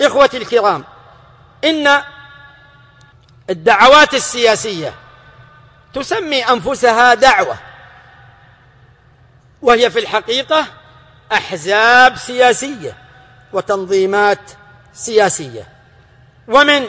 إخوتي 0.00 0.36
الكرام 0.36 0.84
إن 1.64 2.02
الدعوات 3.50 4.14
السياسية 4.14 4.94
تسمي 5.94 6.48
أنفسها 6.48 7.14
دعوة 7.14 7.56
وهي 9.62 9.90
في 9.90 9.98
الحقيقة 9.98 10.66
أحزاب 11.32 12.16
سياسية 12.16 12.96
وتنظيمات 13.52 14.38
سياسية. 14.92 15.68
ومن 16.48 16.88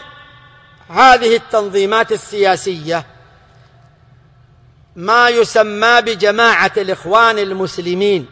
هذه 0.90 1.36
التنظيمات 1.36 2.12
السياسية 2.12 3.06
ما 4.96 5.30
يسمى 5.30 6.02
بجماعة 6.02 6.72
الإخوان 6.78 7.40
المسلمين 7.40 8.28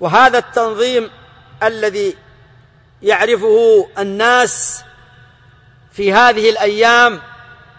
وهذا 0.00 0.38
التنظيم 0.38 1.10
الذي 1.62 2.16
يعرفه 3.02 3.88
الناس 3.98 4.84
في 5.92 6.12
هذه 6.12 6.50
الأيام 6.50 7.20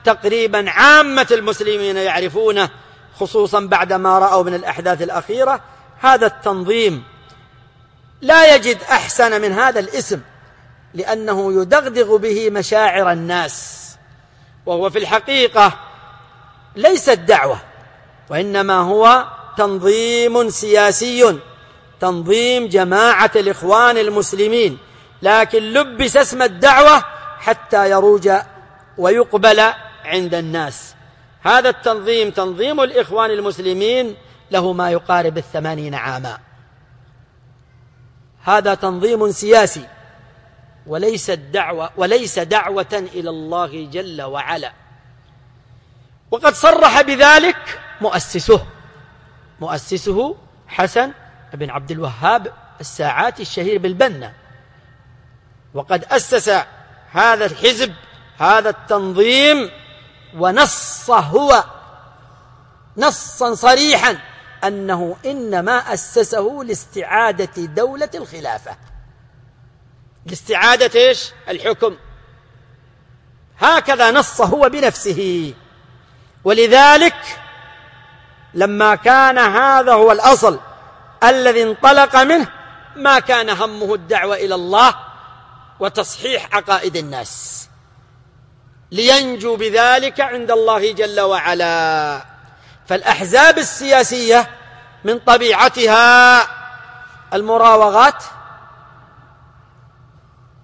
تقريبا 0.04 0.70
عامة 0.70 1.28
المسلمين 1.32 1.98
يعرفونه 1.98 2.70
خصوصا 3.20 3.60
بعدما 3.60 4.20
رأوا 4.20 4.44
من 4.44 4.54
الأحداث 4.54 5.02
الأخيرة. 5.02 5.62
هذا 6.00 6.26
التنظيم 6.26 7.04
لا 8.22 8.56
يجد 8.56 8.78
أحسن 8.82 9.42
من 9.42 9.52
هذا 9.52 9.80
الاسم 9.80 10.22
لأنه 10.94 11.62
يدغدغ 11.62 12.18
به 12.18 12.50
مشاعر 12.50 13.12
الناس. 13.12 13.80
وهو 14.66 14.90
في 14.90 15.00
الحقيقة 15.00 15.80
ليست 16.76 17.20
دعوة 17.20 17.60
وإنما 18.30 18.80
هو 18.80 19.26
تنظيم 19.58 20.50
سياسي 20.50 21.40
تنظيم 22.00 22.68
جماعة 22.68 23.32
الإخوان 23.36 23.98
المسلمين. 23.98 24.78
لكن 25.24 25.64
لبس 25.64 26.18
اسم 26.18 26.42
الدعوة 26.42 27.04
حتى 27.40 27.92
يروج 27.92 28.30
ويقبل 28.98 29.60
عند 30.06 30.34
الناس. 30.36 30.96
هذا 31.42 31.70
التنظيم 31.70 32.30
تنظيم 32.30 32.82
الإخوان 32.82 33.32
المسلمين 33.32 34.16
له 34.52 34.74
ما 34.74 34.92
يقارب 34.92 35.38
الثمانين 35.38 35.96
عاما. 35.96 36.38
هذا 38.44 38.76
تنظيم 38.76 39.32
سياسي 39.32 39.88
وليس 40.88 41.30
الدعوة 41.30 41.90
وليس 41.98 42.40
دعوة 42.40 43.10
إلى 43.14 43.30
الله 43.30 43.86
جل 43.92 44.22
وعلا. 44.22 44.74
وقد 46.32 46.54
صرح 46.54 47.02
بذلك 47.02 47.80
مؤسسه 48.02 48.66
مؤسسه 49.60 50.36
حسن 50.68 51.12
بن 51.54 51.70
عبد 51.70 51.92
الوهاب 51.92 52.54
الساعات 52.82 53.40
الشهير 53.40 53.78
بالبنة 53.78 54.43
وقد 55.74 56.06
أسس 56.12 56.50
هذا 57.12 57.46
الحزب 57.46 57.94
هذا 58.38 58.70
التنظيم 58.70 59.72
ونص 60.38 61.10
هو 61.10 61.64
نصا 62.98 63.56
صريحا 63.56 64.18
أنه 64.64 65.16
إنما 65.26 65.94
أسسه 65.94 66.64
لاستعادة 66.66 67.66
دولة 67.66 68.10
الخلافة. 68.16 68.78
لاستعادة 70.26 71.00
إيش؟ 71.00 71.32
الحكم. 71.50 71.98
هكذا 73.60 74.12
نص 74.12 74.42
هو 74.42 74.70
بنفسه. 74.70 75.54
ولذلك 76.44 77.16
لما 78.54 78.96
كان 78.96 79.38
هذا 79.38 79.94
هو 79.94 80.12
الأصل 80.12 80.60
الذي 81.24 81.64
انطلق 81.64 82.16
منه 82.16 82.48
ما 82.96 83.20
كان 83.20 83.50
همه 83.50 83.94
الدعوة 83.94 84.36
إلى 84.36 84.56
الله 84.56 84.96
وتصحيح 85.84 86.56
عقائد 86.56 86.96
الناس. 86.96 87.68
لينجو 88.92 89.56
بذلك 89.56 90.22
عند 90.22 90.52
الله 90.52 90.94
جل 90.94 91.20
وعلا. 91.20 92.26
فالأحزاب 92.88 93.58
السياسية 93.58 94.50
من 95.04 95.20
طبيعتها 95.20 96.48
المراوغات 97.34 98.24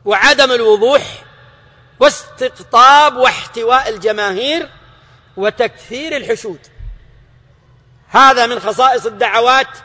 وعدم 0.05 0.51
الوضوح 0.51 1.03
واستقطاب 1.99 3.15
واحتواء 3.17 3.89
الجماهير 3.89 4.69
وتكثير 5.37 6.17
الحشود. 6.17 6.59
هذا 8.07 8.45
من 8.45 8.59
خصائص 8.59 9.05
الدعوات 9.05 9.77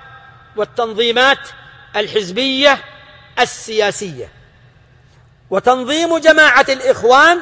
والتنظيمات 0.56 1.48
الحزبية 1.96 2.84
السياسية. 3.38 4.43
وتنظيم 5.54 6.18
جماعة 6.18 6.66
الإخوان 6.68 7.40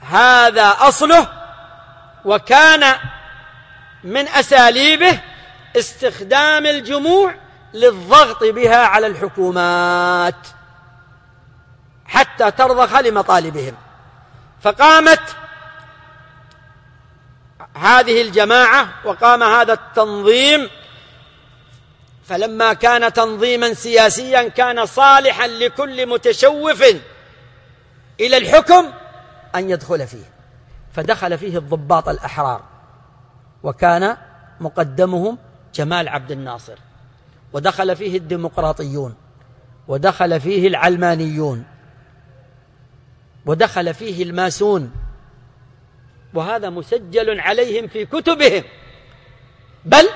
هذا 0.00 0.76
أصله 0.80 1.28
وكان 2.24 2.94
من 4.04 4.28
أساليبه 4.28 5.20
استخدام 5.76 6.66
الجموع 6.66 7.34
للضغط 7.74 8.44
بها 8.44 8.86
على 8.86 9.06
الحكومات 9.06 10.34
حتى 12.06 12.50
ترضخ 12.50 12.94
لمطالبهم. 12.94 13.74
فقامت 14.62 15.36
هذه 17.76 18.22
الجماعة 18.22 18.88
وقام 19.04 19.42
هذا 19.42 19.72
التنظيم 19.72 20.70
فلما 22.24 22.72
كان 22.72 23.12
تنظيما 23.12 23.74
سياسيا 23.74 24.48
كان 24.48 24.86
صالحا 24.86 25.46
لكل 25.46 26.06
متشوف 26.06 26.82
إلى 28.20 28.36
الحكم 28.36 28.84
أن 29.54 29.70
يدخل 29.70 30.06
فيه. 30.06 30.32
فدخل 30.92 31.38
فيه 31.38 31.58
الضباط 31.58 32.08
الأحرار 32.08 32.62
وكان 33.62 34.16
مقدمهم 34.60 35.38
جمال 35.74 36.08
عبد 36.08 36.30
الناصر 36.30 36.78
ودخل 37.52 37.96
فيه 37.96 38.16
الديمقراطيون 38.16 39.14
ودخل 39.88 40.40
فيه 40.40 40.68
العلمانيون 40.68 41.64
ودخل 43.46 43.94
فيه 43.94 44.22
الماسون 44.22 44.92
وهذا 46.34 46.70
مسجل 46.70 47.40
عليهم 47.40 47.86
في 47.86 48.06
كتبهم 48.06 48.64
بل 49.84 50.08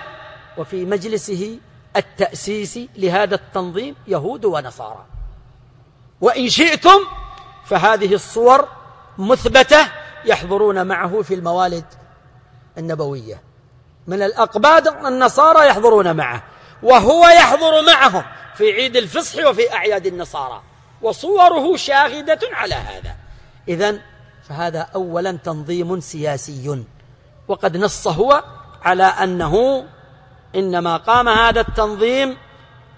وفي 0.59 0.84
مجلسه 0.84 1.59
التأسيسي 1.97 2.89
لهذا 2.97 3.34
التنظيم 3.34 3.95
يهود 4.07 4.45
ونصارى. 4.45 5.05
وإن 6.21 6.49
شئتم 6.49 6.99
فهذه 7.65 8.15
الصور 8.15 8.69
مثبتة 9.19 9.89
يحضرون 10.25 10.87
معه 10.87 11.23
في 11.23 11.35
الموالد 11.35 11.85
النبوية. 12.79 13.43
من 14.06 14.23
الأقباد 14.23 14.89
النصارى 14.89 15.67
يحضرون 15.67 16.17
معه 16.17 16.43
وهو 16.83 17.27
يحضر 17.27 17.83
معهم 17.87 18.25
في 18.55 18.73
عيد 18.73 18.97
الفصح 18.97 19.47
وفي 19.47 19.73
أعياد 19.73 20.06
النصارى. 20.06 20.62
وصوره 21.03 21.77
شاهدة 21.77 22.39
على 22.53 22.75
هذا. 22.75 23.17
إذا 23.69 23.99
فهذا 24.49 24.89
أولا 24.95 25.33
تنظيم 25.33 26.01
سياسي. 26.01 26.85
وقد 27.49 27.77
نص 27.77 28.09
هو 28.09 28.45
على 28.83 29.05
أنه 29.05 29.85
إنما 30.56 30.97
قام 30.97 31.28
هذا 31.28 31.61
التنظيم 31.61 32.37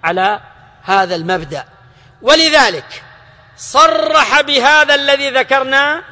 على 0.04 0.40
هذا 0.82 1.14
المبدأ. 1.14 1.64
ولذلك 2.22 3.02
صرح 3.56 4.40
بهذا 4.40 4.94
الذي 4.94 5.30
ذكرناه 5.30 6.02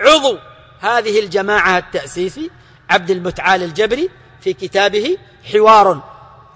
عضو 0.00 0.38
هذه 0.80 1.20
الجماعة 1.20 1.78
التأسيسي 1.78 2.50
عبد 2.90 3.10
المتعال 3.10 3.62
الجبري 3.62 4.10
في 4.40 4.52
كتابه 4.52 5.18
حوار 5.52 6.02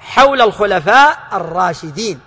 حول 0.00 0.42
الخلفاء 0.42 1.18
الراشدين 1.32 2.20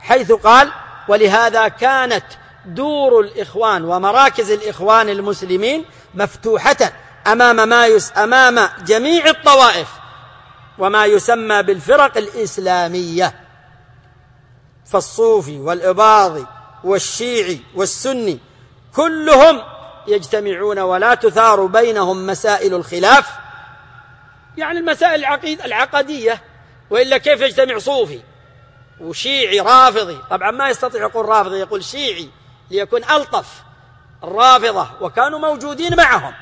حيث 0.00 0.32
قال 0.32 0.72
ولهذا 1.08 1.68
كانت 1.68 2.24
دور 2.66 3.20
الإخوان 3.20 3.84
ومراكز 3.84 4.50
الإخوان 4.50 5.08
المسلمين 5.08 5.84
مفتوحة 6.14 6.76
أمام 7.26 7.68
ما 7.68 7.86
يس 7.86 8.12
أمام 8.16 8.68
جميع 8.84 9.26
الطوائف 9.26 9.88
وما 10.78 11.06
يسمى 11.06 11.62
بالفرق 11.62 12.16
الإسلامية 12.16 13.34
فالصوفي 14.86 15.58
والإباضي 15.58 16.46
والشيعي 16.84 17.60
والسني 17.74 18.38
كلهم 18.96 19.62
يجتمعون 20.06 20.78
ولا 20.78 21.14
تثار 21.14 21.66
بينهم 21.66 22.26
مسائل 22.26 22.74
الخلاف. 22.74 23.28
يعني 24.56 24.78
المسائل 24.78 25.20
العقيد 25.20 25.60
العقدية 25.60 26.42
وإلا 26.90 27.18
كيف 27.18 27.40
يجتمع 27.40 27.78
صوفي 27.78 28.20
وشيعي 29.00 29.60
رافضي؟ 29.60 30.18
طبعا 30.30 30.50
ما 30.50 30.68
يستطيع 30.68 31.00
يقول 31.00 31.28
رافضي 31.28 31.58
يقول 31.58 31.84
شيعي 31.84 32.28
ليكون 32.70 33.04
ألطف 33.04 33.62
الرافضة 34.24 34.88
وكانوا 35.00 35.38
موجودين 35.38 35.96
معهم. 35.96 36.34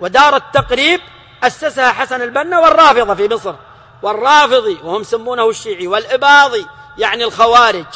ودار 0.00 0.36
التقريب 0.36 1.00
أسسها 1.46 1.92
حسن 1.92 2.22
البنا 2.22 2.58
والرافضة 2.58 3.14
في 3.14 3.34
مصر. 3.34 3.54
والرافضي 4.02 4.78
وهم 4.84 5.02
سمونه 5.02 5.50
الشيعي 5.50 5.86
والإباضي 5.86 6.66
يعني 6.98 7.24
الخوارج. 7.24 7.86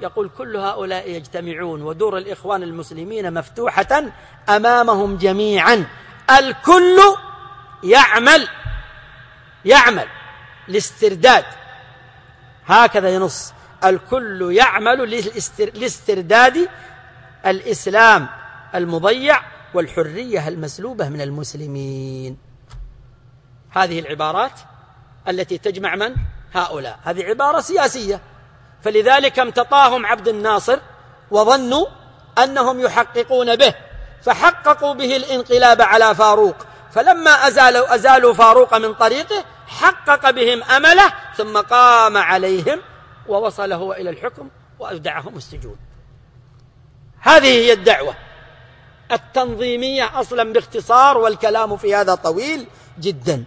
يقول 0.00 0.30
كل 0.38 0.56
هؤلاء 0.56 1.10
يجتمعون 1.10 1.82
ودور 1.82 2.18
الإخوان 2.18 2.62
المسلمين 2.62 3.34
مفتوحة 3.34 4.04
أمامهم 4.48 5.16
جميعا. 5.16 5.86
الكل 6.38 7.00
يعمل 7.84 8.48
يعمل 9.64 10.06
لاسترداد. 10.68 11.44
هكذا 12.66 13.14
ينص. 13.14 13.52
الكل 13.84 14.52
يعمل 14.52 15.10
لاسترداد 15.74 16.68
الإسلام 17.46 18.28
المضيع 18.74 19.40
والحرية 19.74 20.48
المسلوبة 20.48 21.08
من 21.08 21.20
المسلمين. 21.20 22.51
هذه 23.72 23.98
العبارات 23.98 24.52
التي 25.28 25.58
تجمع 25.58 25.94
من؟ 25.94 26.14
هؤلاء. 26.54 26.98
هذه 27.02 27.24
عبارة 27.24 27.60
سياسية. 27.60 28.20
فلذلك 28.82 29.38
امتطاهم 29.38 30.06
عبد 30.06 30.28
الناصر 30.28 30.78
وظنوا 31.30 31.86
أنهم 32.38 32.80
يحققون 32.80 33.56
به. 33.56 33.74
فحققوا 34.22 34.94
به 34.94 35.16
الانقلاب 35.16 35.82
على 35.82 36.14
فاروق. 36.14 36.56
فلما 36.92 37.30
أزالوا, 37.30 37.94
أزالوا 37.94 38.34
فاروق 38.34 38.76
من 38.76 38.94
طريقه 38.94 39.44
حقق 39.66 40.30
بهم 40.30 40.62
أمله 40.62 41.12
ثم 41.36 41.58
قام 41.58 42.16
عليهم 42.16 42.80
ووصل 43.28 43.72
هو 43.72 43.92
إلى 43.92 44.10
الحكم 44.10 44.48
وأودعهم 44.78 45.36
السجون. 45.36 45.76
هذه 47.20 47.46
هي 47.46 47.72
الدعوة. 47.72 48.14
التنظيمية 49.12 50.20
أصلا 50.20 50.52
باختصار 50.52 51.18
والكلام 51.18 51.76
في 51.76 51.94
هذا 51.94 52.14
طويل 52.14 52.66
جدا. 53.00 53.44